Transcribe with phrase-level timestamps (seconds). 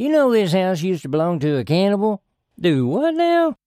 [0.00, 2.22] You know this house used to belong to a cannibal?
[2.58, 3.58] Do what now?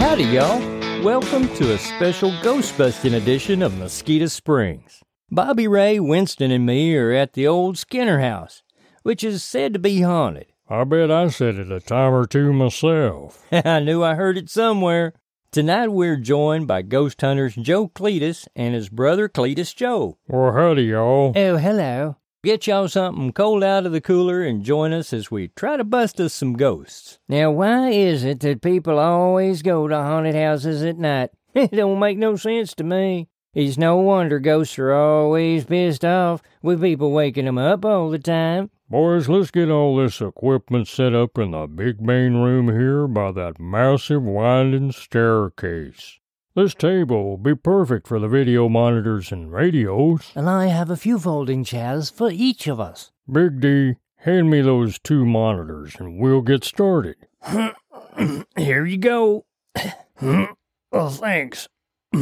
[0.00, 0.60] Howdy, y'all.
[1.02, 5.02] Welcome to a special Ghostbusting edition of Mosquito Springs.
[5.30, 8.62] Bobby Ray, Winston, and me are at the old Skinner house,
[9.02, 10.48] which is said to be haunted.
[10.68, 13.44] I bet I said it a time or two myself.
[13.52, 15.12] I knew I heard it somewhere.
[15.52, 20.16] Tonight we're joined by ghost hunters Joe Cletus and his brother Cletus Joe.
[20.26, 21.34] Well, howdy, y'all.
[21.36, 22.16] Oh, hello.
[22.42, 25.84] Get y'all something cold out of the cooler and join us as we try to
[25.84, 27.18] bust us some ghosts.
[27.28, 31.30] Now, why is it that people always go to haunted houses at night?
[31.54, 33.28] It don't make no sense to me.
[33.54, 38.18] It's no wonder ghosts are always pissed off with people waking them up all the
[38.18, 38.70] time.
[38.90, 43.32] Boys, let's get all this equipment set up in the big main room here by
[43.32, 46.18] that massive winding staircase.
[46.54, 50.32] This table will be perfect for the video monitors and radios.
[50.34, 53.10] And I have a few folding chairs for each of us.
[53.30, 57.16] Big D, hand me those two monitors and we'll get started.
[58.56, 59.46] Here you go.
[60.96, 61.68] Oh, thanks.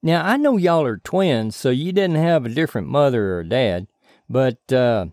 [0.00, 3.88] Now, I know y'all are twins, so you didn't have a different mother or dad,
[4.28, 5.06] but uh,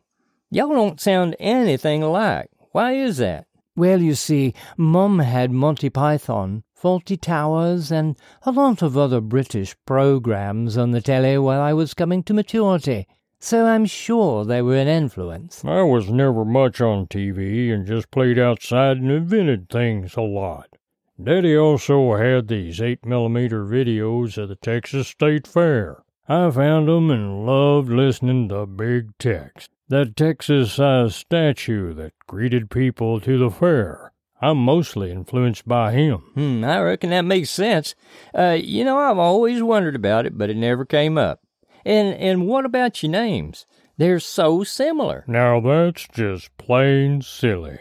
[0.55, 2.49] y'all don't sound anything alike.
[2.71, 3.45] Why is that?
[3.75, 9.75] Well, you see, Mum had Monty Python, Fawlty Towers, and a lot of other British
[9.85, 13.05] programs on the telly while I was coming to maturity,
[13.37, 15.65] so I'm sure they were an influence.
[15.65, 20.77] I was never much on TV and just played outside and invented things a lot.
[21.21, 26.03] Daddy also had these 8mm videos of the Texas State Fair.
[26.29, 32.69] I found 'em and loved listening to Big Tex, that Texas sized statue that greeted
[32.69, 34.13] people to the fair.
[34.41, 36.17] I'm mostly influenced by him.
[36.33, 37.95] Hmm, I reckon that makes sense.
[38.37, 41.39] Uh, you know, I've always wondered about it, but it never came up.
[41.85, 43.65] And and what about your names?
[43.97, 45.23] They're so similar.
[45.27, 47.79] Now that's just plain silly.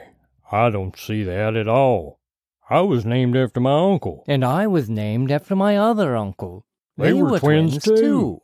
[0.53, 2.21] I don't see that at all.
[2.71, 4.25] I was named after my uncle.
[4.29, 6.65] And I was named after my other uncle.
[6.97, 8.41] They were twins, too.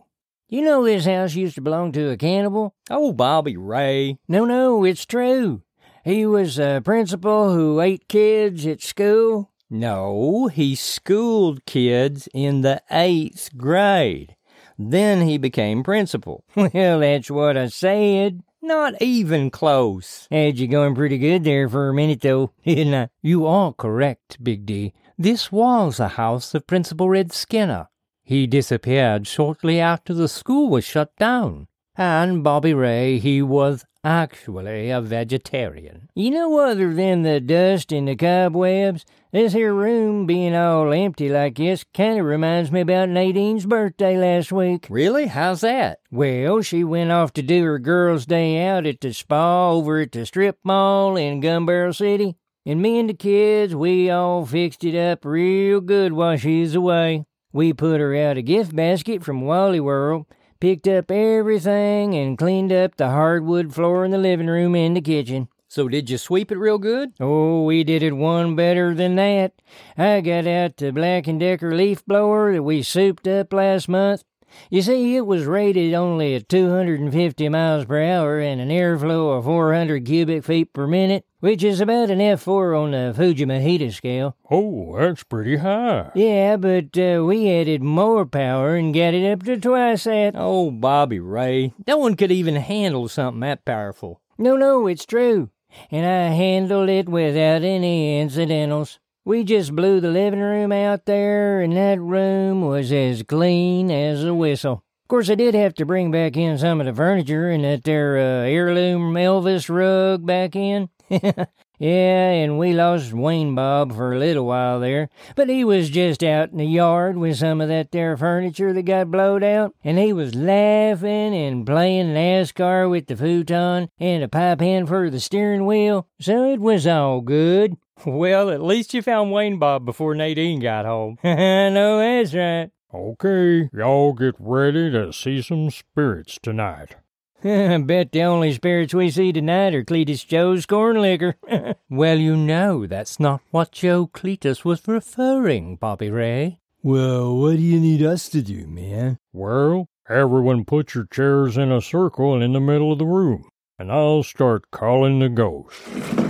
[0.52, 2.74] You know this house used to belong to a cannibal?
[2.90, 4.18] Oh, Bobby Ray.
[4.26, 5.62] No, no, it's true.
[6.04, 9.52] He was a principal who ate kids at school.
[9.70, 14.34] No, he schooled kids in the eighth grade.
[14.76, 16.42] Then he became principal.
[16.56, 18.42] Well, that's what I said.
[18.60, 20.26] Not even close.
[20.32, 23.08] Had you going pretty good there for a minute, though, didn't I?
[23.22, 24.94] You are correct, Big D.
[25.16, 27.89] This was a house of Principal Red Skinner.
[28.30, 31.66] He disappeared shortly after the school was shut down.
[31.96, 36.10] And Bobby Ray, he was actually a vegetarian.
[36.14, 41.28] You know, other than the dust and the cobwebs, this here room being all empty
[41.28, 44.86] like this kind of reminds me about Nadine's birthday last week.
[44.88, 45.26] Really?
[45.26, 45.98] How's that?
[46.12, 50.12] Well, she went off to do her girls' day out at the spa over at
[50.12, 52.36] the strip mall in Gun Barrel City.
[52.64, 57.24] And me and the kids, we all fixed it up real good while she's away.
[57.52, 60.26] We put her out a gift basket from Wally World,
[60.60, 65.00] picked up everything, and cleaned up the hardwood floor in the living room and the
[65.00, 65.48] kitchen.
[65.66, 67.12] So did you sweep it real good?
[67.18, 69.52] Oh, we did it one better than that.
[69.96, 74.24] I got out the Black & Decker leaf blower that we souped up last month.
[74.70, 79.44] You see, it was rated only at 250 miles per hour and an airflow of
[79.44, 84.36] 400 cubic feet per minute, which is about an F4 on the Fuji Mahita scale.
[84.50, 86.10] Oh, that's pretty high.
[86.14, 90.34] Yeah, but uh, we added more power and got it up to twice that.
[90.36, 94.20] Oh, Bobby Ray, no one could even handle something that powerful.
[94.38, 95.50] No, no, it's true.
[95.90, 98.98] And I handled it without any incidentals.
[99.22, 104.24] We just blew the living room out there, and that room was as clean as
[104.24, 104.82] a whistle.
[105.04, 107.84] Of course, I did have to bring back in some of the furniture and that
[107.84, 110.88] there uh, heirloom Elvis rug back in.
[111.10, 116.22] yeah, and we lost Wayne Bob for a little while there, but he was just
[116.22, 119.98] out in the yard with some of that there furniture that got blowed out, and
[119.98, 125.20] he was laughing and playing NASCAR with the futon and a pipe hand for the
[125.20, 127.76] steering wheel, so it was all good.
[128.04, 131.18] Well, at least you found Wayne Bob before Nadine got home.
[131.24, 132.70] I know that's right.
[132.92, 136.96] Okay, y'all get ready to see some spirits tonight.
[137.44, 141.36] I bet the only spirits we see tonight are Cletus Joe's corn liquor.
[141.90, 146.58] well, you know that's not what Joe Cletus was referring, Bobby Ray.
[146.82, 149.18] Well, what do you need us to do, man?
[149.32, 153.48] Well, everyone put your chairs in a circle in the middle of the room,
[153.78, 156.29] and I'll start calling the ghosts.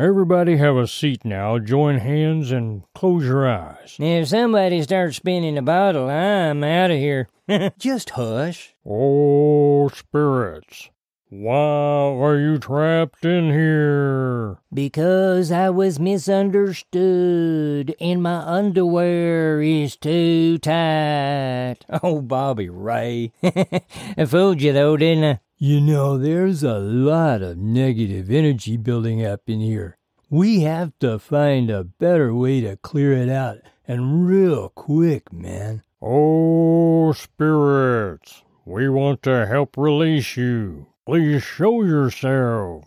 [0.00, 3.96] Everybody have a seat now, join hands, and close your eyes.
[3.98, 7.28] If somebody starts spinning a bottle, I'm out of here.
[7.78, 8.74] Just hush.
[8.86, 10.88] Oh, spirits,
[11.28, 14.56] why are you trapped in here?
[14.72, 21.76] Because I was misunderstood and my underwear is too tight.
[22.02, 23.32] Oh, Bobby Ray.
[23.42, 25.40] I fooled you though, didn't I?
[25.62, 29.98] You know, there's a lot of negative energy building up in here.
[30.30, 35.82] We have to find a better way to clear it out, and real quick, man.
[36.00, 40.86] Oh, spirits, we want to help release you.
[41.04, 42.86] Please show yourself.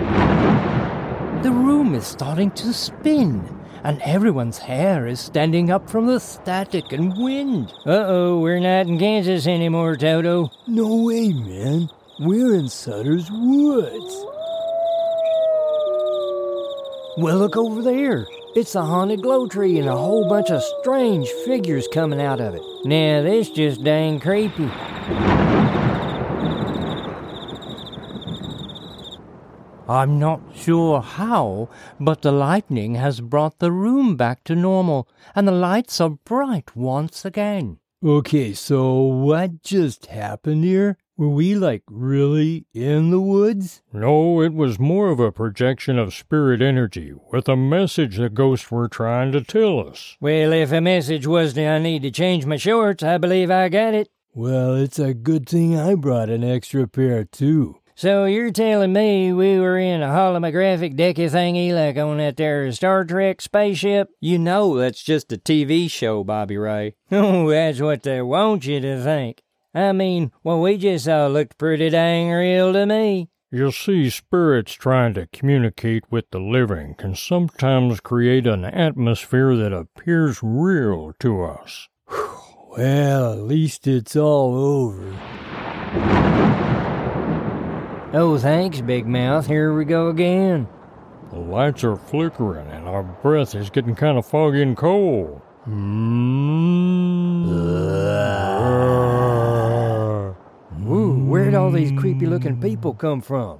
[0.00, 3.55] The room is starting to spin,
[3.86, 7.72] and everyone's hair is standing up from the static and wind.
[7.86, 10.50] Uh oh, we're not in Kansas anymore, Toto.
[10.66, 11.88] No way, man.
[12.18, 14.24] We're in Sutter's Woods.
[17.18, 18.26] Well, look over there.
[18.56, 22.56] It's a haunted glow tree and a whole bunch of strange figures coming out of
[22.56, 22.62] it.
[22.84, 24.68] Now, this just dang creepy.
[29.88, 31.68] I'm not sure how,
[32.00, 36.74] but the lightning has brought the room back to normal, and the lights are bright
[36.74, 37.78] once again.
[38.04, 40.98] Okay, so what just happened here?
[41.16, 43.80] Were we like really in the woods?
[43.92, 48.70] No, it was more of a projection of spirit energy with a message the ghosts
[48.70, 50.16] were trying to tell us.
[50.20, 53.68] Well, if a message was that I need to change my shorts, I believe I
[53.68, 54.10] got it.
[54.34, 57.78] Well, it's a good thing I brought an extra pair too.
[57.98, 62.70] So you're telling me we were in a holographic decky thingy like on that there
[62.70, 64.10] Star Trek spaceship?
[64.20, 66.94] You know that's just a TV show, Bobby Ray.
[67.10, 69.42] Oh, that's what they want you to think.
[69.74, 73.30] I mean, what we just saw looked pretty dang real to me.
[73.50, 79.72] You see, spirits trying to communicate with the living can sometimes create an atmosphere that
[79.72, 81.88] appears real to us.
[82.76, 86.25] Well, at least it's all over.
[88.12, 89.46] Oh, thanks, Big Mouth.
[89.46, 90.68] Here we go again.
[91.30, 95.40] The lights are flickering and our breath is getting kind of foggy and cold.
[95.64, 97.46] Hmm.
[100.88, 103.58] Ooh, where'd all these creepy looking people come from?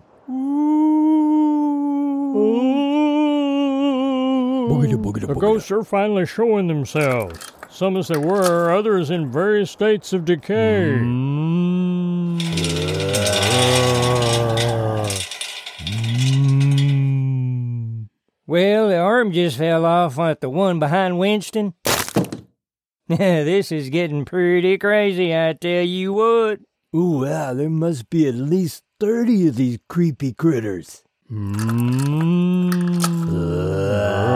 [4.69, 7.53] Boogity, boogity, The ghosts are finally showing themselves.
[7.69, 10.97] Some as they were, others in various states of decay.
[18.57, 21.75] Well, the arm just fell off at the one behind Winston.
[23.07, 26.61] this is getting pretty crazy, I tell you what.
[26.97, 31.05] Ooh, wow, there must be at least 30 of these creepy critters.
[31.31, 32.97] Mm.
[33.29, 34.36] Uh,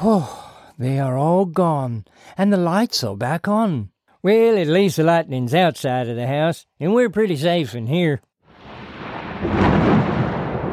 [0.00, 2.04] Oh, they are all gone,
[2.36, 3.90] and the lights are back on.
[4.22, 8.20] Well, at least the lightning's outside of the house, and we're pretty safe in here.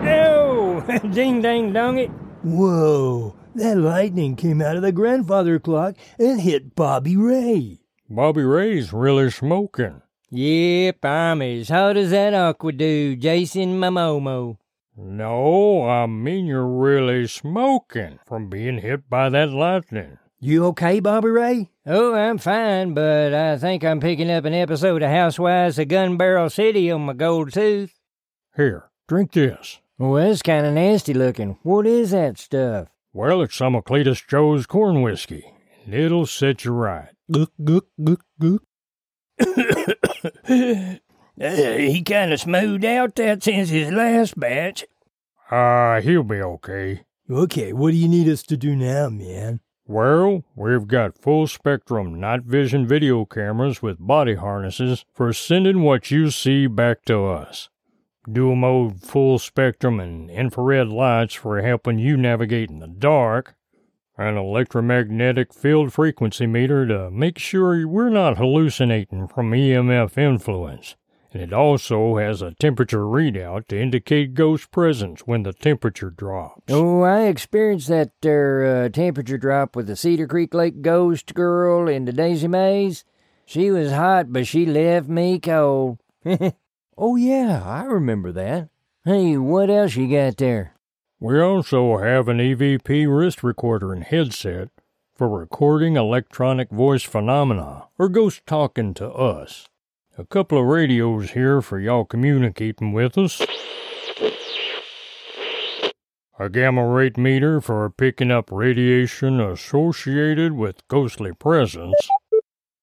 [0.07, 2.11] Oh, ding dang dong it.
[2.43, 7.79] Whoa, that lightning came out of the grandfather clock and hit Bobby Ray.
[8.07, 10.03] Bobby Ray's really smoking.
[10.29, 14.57] Yep, I'm as hot as that aqua dude, Jason Momomo.
[14.97, 20.19] No, I mean you're really smoking from being hit by that lightning.
[20.39, 21.71] You okay, Bobby Ray?
[21.85, 26.15] Oh, I'm fine, but I think I'm picking up an episode of Housewives of Gun
[26.17, 27.93] Barrel City on my gold tooth.
[28.55, 29.79] Here, drink this.
[29.97, 31.57] Well, that's kind of nasty looking.
[31.63, 32.87] What is that stuff?
[33.11, 35.43] Well, it's some of Cletus Joe's corn whiskey,
[35.89, 37.09] it'll set you right.
[37.31, 38.59] Gook, gook, gook, gook.
[41.39, 44.85] Uh, he kind of smoothed out that since his last batch.
[45.51, 47.01] Ah, he'll be okay.
[47.29, 49.59] Okay, what do you need us to do now, man?
[49.87, 56.09] Well, we've got full spectrum night vision video cameras with body harnesses for sending what
[56.09, 57.69] you see back to us.
[58.31, 63.55] Dual mode full spectrum and infrared lights for helping you navigate in the dark.
[64.17, 70.95] An electromagnetic field frequency meter to make sure we're not hallucinating from EMF influence.
[71.35, 76.63] And it also has a temperature readout to indicate ghost presence when the temperature drops.
[76.69, 81.89] Oh, I experienced that there uh, temperature drop with the Cedar Creek Lake ghost girl
[81.89, 83.03] in the Daisy Maze.
[83.45, 85.99] She was hot, but she left me cold.
[86.97, 88.69] Oh, yeah, I remember that.
[89.03, 90.75] hey, what else you got there?
[91.19, 94.69] We also have an EVP wrist recorder and headset
[95.13, 99.67] for recording electronic voice phenomena or ghost talking to us.
[100.17, 103.41] A couple of radios here for y'all communicating with us.
[106.39, 111.95] A gamma rate meter for picking up radiation associated with ghostly presence.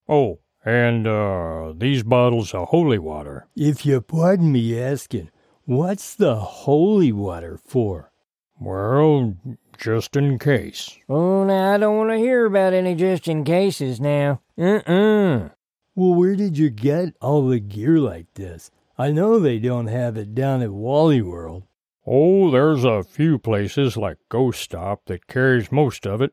[0.07, 3.49] Oh, and uh, these bottles of holy water.
[3.57, 5.31] If you pardon me asking,
[5.65, 8.13] what's the holy water for?
[8.61, 9.37] Well,
[9.79, 10.99] just in case.
[11.09, 14.43] Oh, now I don't want to hear about any just in cases now.
[14.59, 15.49] Uh-uh.
[15.95, 18.71] Well, where did you get all the gear like this?
[18.97, 21.65] I know they don't have it down at Wally World.
[22.07, 26.33] Oh, there's a few places like Ghost Stop that carries most of it.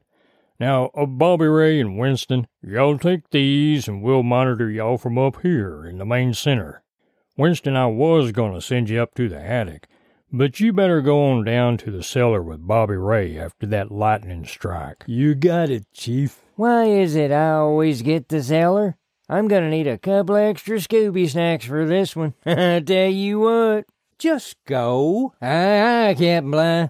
[0.61, 5.41] Now, uh, Bobby Ray and Winston, y'all take these and we'll monitor y'all from up
[5.41, 6.81] here in the main center.
[7.35, 9.87] Winston, I was going to send you up to the attic,
[10.31, 14.45] but you better go on down to the cellar with Bobby Ray after that lightning
[14.45, 15.03] strike.
[15.05, 16.39] You got it, Chief.
[16.55, 18.95] Why is it I always get the cellar?
[19.31, 22.33] I'm gonna need a couple extra Scooby snacks for this one.
[22.45, 23.85] I tell you what.
[24.17, 25.33] Just go.
[25.39, 26.89] I, I can't blind.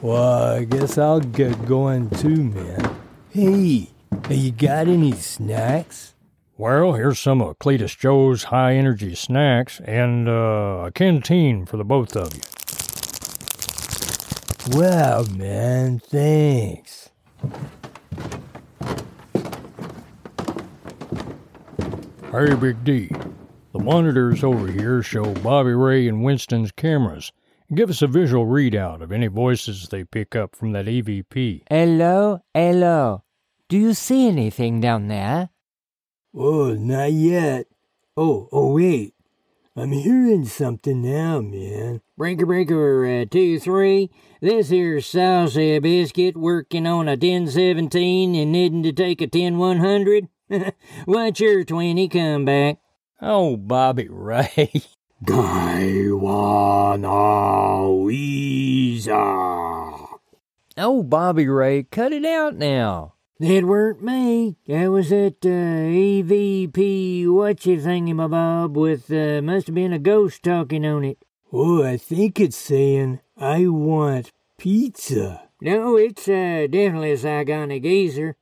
[0.00, 2.96] Well, I guess I'll get going too, man.
[3.28, 6.14] Hey, have you got any snacks?
[6.56, 11.84] Well, here's some of Cletus Joe's high energy snacks and uh, a canteen for the
[11.84, 12.40] both of you.
[14.78, 17.10] Wow, man, thanks.
[22.32, 23.10] Hey, Big D.
[23.72, 27.32] The monitors over here show Bobby Ray and Winston's cameras
[27.72, 31.62] Give us a visual readout of any voices they pick up from that EVP.
[31.70, 33.22] Hello, hello.
[33.68, 35.50] Do you see anything down there?
[36.34, 37.66] Oh, not yet.
[38.16, 39.14] Oh, oh, wait.
[39.76, 42.00] I'm hearing something now, man.
[42.18, 44.10] Breaker Breaker uh, 2 3.
[44.40, 50.28] This here's Saucy Biscuit working on a 1017 and needing to take a 10100.
[51.04, 52.78] What's your 20 comeback?
[53.22, 54.72] Oh, Bobby Ray.
[55.24, 56.18] Gaiwanawiza.
[60.76, 63.14] Oh, Bobby Ray, cut it out now.
[63.38, 64.56] That weren't me.
[64.66, 70.42] That was that uh, EVP what you thingy with uh, must have been a ghost
[70.42, 71.18] talking on it.
[71.52, 75.48] Oh, I think it's saying I want pizza.
[75.60, 78.36] No, it's uh, definitely a Saigon geezer.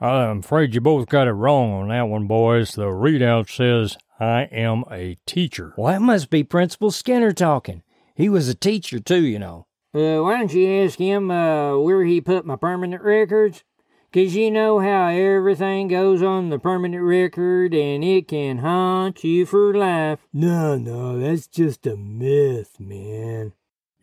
[0.00, 2.72] I'm afraid you both got it wrong on that one, boys.
[2.72, 5.72] The readout says I am a teacher.
[5.76, 7.82] Well, that must be Principal Skinner talking.
[8.14, 9.66] He was a teacher, too, you know.
[9.94, 13.64] Uh, why don't you ask him uh, where he put my permanent records?
[14.12, 19.44] 'Cause you know how everything goes on the permanent record and it can haunt you
[19.44, 20.20] for life.
[20.32, 23.52] No, no, that's just a myth, man.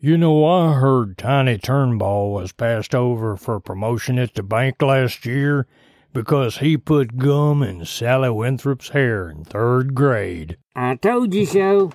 [0.04, 5.24] You know, I heard Tiny Turnbull was passed over for promotion at the bank last
[5.24, 5.66] year
[6.12, 10.58] because he put gum in Sally Winthrop's hair in third grade.
[10.76, 11.92] I told you so.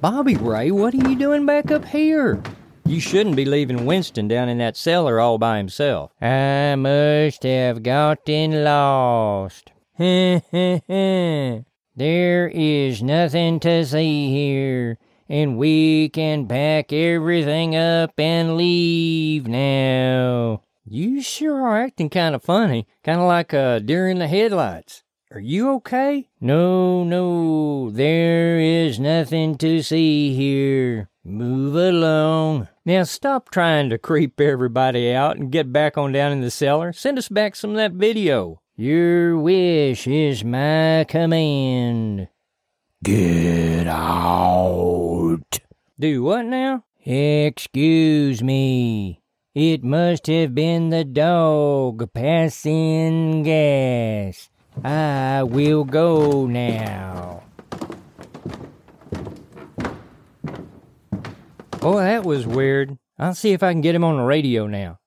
[0.00, 2.40] Bobby Ray, what are you doing back up here?
[2.86, 6.12] You shouldn't be leaving Winston down in that cellar all by himself.
[6.22, 9.72] I must have gotten lost.
[11.94, 20.62] there is nothing to see here and we can pack everything up and leave now.
[20.84, 24.28] You sure are acting kind of funny, kind of like uh, a deer in the
[24.28, 25.04] headlights.
[25.30, 26.28] Are you okay?
[26.40, 31.08] No, no, there is nothing to see here.
[31.24, 32.68] Move along.
[32.84, 36.92] Now stop trying to creep everybody out and get back on down in the cellar.
[36.92, 38.61] Send us back some of that video.
[38.76, 42.28] Your wish is my command.
[43.04, 45.60] Get out.
[46.00, 46.84] Do what now?
[47.04, 49.20] Excuse me.
[49.54, 54.48] It must have been the dog passing gas.
[54.82, 57.42] I will go now.
[61.82, 62.96] Oh, that was weird.
[63.18, 64.98] I'll see if I can get him on the radio now.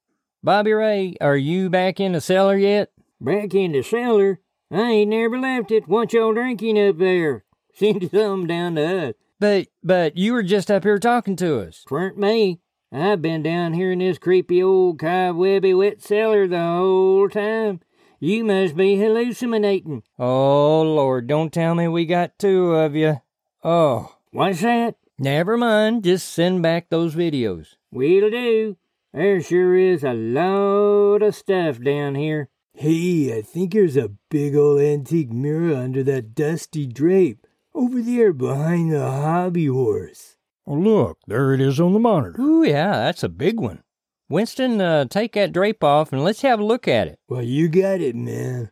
[0.44, 2.92] Bobby Ray, are you back in the cellar yet?
[3.22, 4.40] Back in the cellar?
[4.72, 5.88] I ain't never left it.
[5.88, 7.46] What y'all drinking up there?
[7.74, 9.14] Seemed to come down to us.
[9.40, 11.84] But, but you were just up here talking to us.
[11.88, 12.62] Twer't me.
[12.92, 17.82] I've been down here in this creepy old cobwebby wet cellar the whole time.
[18.20, 20.04] You must be hallucinating.
[20.18, 23.22] Oh, Lord, don't tell me we got two of you.
[23.64, 24.16] Oh.
[24.32, 24.96] What's that?
[25.18, 26.04] Never mind.
[26.04, 27.76] Just send back those videos.
[27.92, 28.78] We'll do.
[29.14, 32.50] There sure is a load of stuff down here.
[32.78, 37.48] Hey, I think there's a big old antique mirror under that dusty drape.
[37.74, 40.36] Over there behind the hobby horse.
[40.68, 42.42] Oh, look, there it is on the monitor.
[42.42, 43.84] Ooh, yeah, that's a big one.
[44.28, 47.18] Winston, uh, take that drape off and let's have a look at it.
[47.30, 48.72] Well, you got it, man.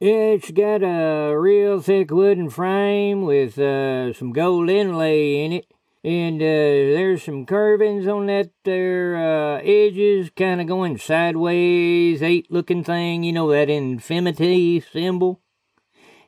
[0.00, 5.66] It's got a real thick wooden frame with uh, some gold inlay in it.
[6.04, 12.50] And uh, there's some carvings on that there uh, edges, kind of going sideways, eight
[12.50, 15.40] looking thing, you know, that infinity symbol.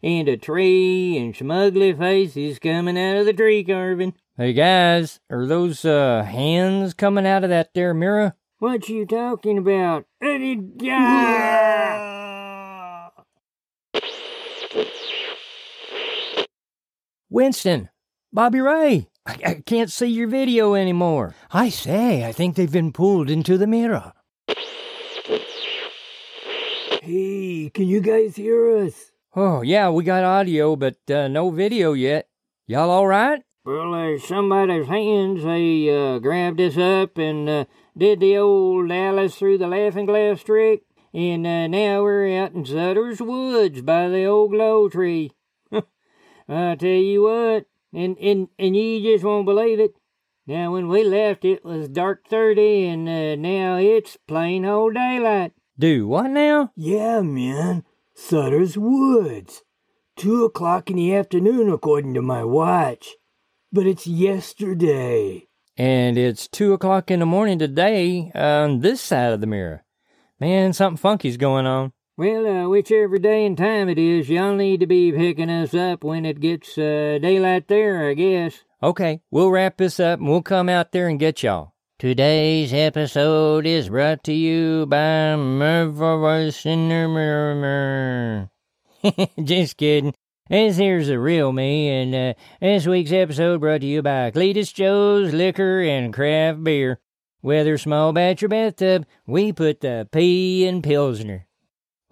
[0.01, 4.15] And a tree and some ugly faces coming out of the tree carving.
[4.37, 8.37] Hey guys, are those uh, hands coming out of that there mirror?
[8.59, 10.07] What you talking about?
[17.29, 17.89] Winston,
[18.33, 21.35] Bobby Ray, I, I can't see your video anymore.
[21.51, 24.13] I say, I think they've been pulled into the mirror.
[27.03, 29.13] Hey, can you guys hear us?
[29.35, 32.29] Oh, yeah, we got audio, but uh, no video yet.
[32.67, 33.43] Y'all all right?
[33.65, 35.43] Well, there's somebody's hands.
[35.43, 37.65] They uh, grabbed us up and uh,
[37.97, 40.83] did the old Alice through the laughing glass trick.
[41.15, 45.33] And uh, now we're out in Sutter's Woods by the old glow tree.
[45.73, 49.95] I tell you what, and, and, and you just won't believe it.
[50.47, 55.53] Now, when we left, it was dark 30, and uh, now it's plain old daylight.
[55.79, 56.71] Do what now?
[56.77, 57.85] Yeah, man.
[58.15, 59.63] Sutter's Woods.
[60.17, 63.15] Two o'clock in the afternoon, according to my watch.
[63.73, 65.49] But it's yesterday.
[65.77, 69.83] And it's two o'clock in the morning today on this side of the mirror.
[70.39, 71.94] Man, something funky's going on.
[72.17, 76.05] Well, uh, whichever day and time it is, y'all need to be picking us up
[76.05, 78.63] when it gets uh, daylight there, I guess.
[78.81, 81.73] Okay, we'll wrap this up and we'll come out there and get y'all.
[81.99, 85.91] Today's episode is brought to you by Mirror.
[89.43, 90.15] Just kidding.
[90.49, 94.73] This here's the real me, and uh, this week's episode brought to you by Cletus
[94.73, 97.01] Joe's Liquor and Craft Beer.
[97.41, 101.49] Whether small batch or bathtub, we put the P in Pilsner.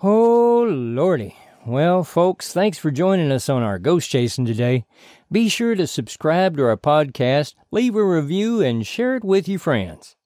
[0.04, 1.36] Oh, lordy.
[1.64, 4.84] Well, folks, thanks for joining us on our ghost chasing today.
[5.30, 9.60] Be sure to subscribe to our podcast, leave a review, and share it with your
[9.60, 10.16] friends.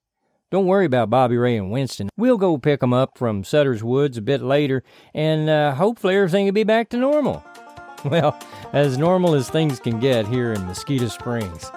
[0.49, 2.09] Don't worry about Bobby Ray and Winston.
[2.17, 6.45] We'll go pick them up from Sutter's Woods a bit later, and uh, hopefully everything
[6.45, 7.45] will be back to normal.
[8.05, 8.39] Well,
[8.73, 11.71] as normal as things can get here in Mosquito Springs.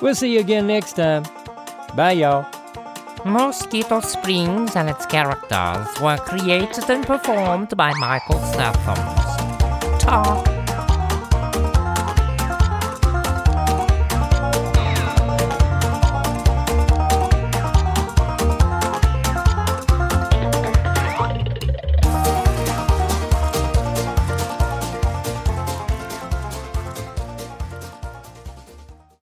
[0.00, 1.24] We'll see you again next time.
[1.96, 2.55] Bye, y'all.
[3.24, 9.98] Mosquito Springs and its characters were created and performed by Michael Statham.
[9.98, 10.55] Talk